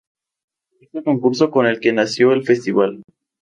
[0.81, 3.03] Es el concurso con el que nació el Festival.